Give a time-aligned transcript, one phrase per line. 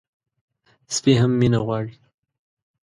[0.95, 1.95] سپي هم مینه غواړي.